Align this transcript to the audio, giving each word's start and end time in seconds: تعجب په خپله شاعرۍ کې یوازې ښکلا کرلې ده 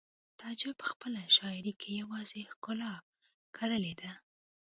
تعجب 0.39 0.73
په 0.81 0.85
خپله 0.91 1.21
شاعرۍ 1.35 1.73
کې 1.81 1.89
یوازې 2.01 2.41
ښکلا 2.51 2.93
کرلې 3.55 3.93
ده 4.01 4.11